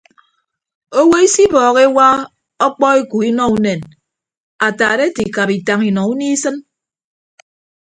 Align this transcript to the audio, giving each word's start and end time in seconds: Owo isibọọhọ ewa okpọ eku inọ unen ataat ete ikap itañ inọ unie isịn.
Owo 0.99 1.15
isibọọhọ 1.25 1.79
ewa 1.85 2.07
okpọ 2.65 2.85
eku 2.99 3.17
inọ 3.29 3.43
unen 3.55 3.79
ataat 4.67 4.99
ete 5.05 5.21
ikap 5.27 5.49
itañ 5.57 5.79
inọ 5.89 6.01
unie 6.11 6.31
isịn. 6.35 6.57